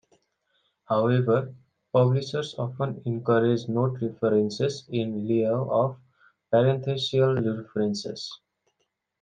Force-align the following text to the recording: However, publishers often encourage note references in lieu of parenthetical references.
However, 0.85 1.53
publishers 1.93 2.55
often 2.57 3.03
encourage 3.05 3.67
note 3.67 4.01
references 4.01 4.83
in 4.89 5.27
lieu 5.27 5.45
of 5.53 5.95
parenthetical 6.51 7.35
references. 7.35 8.39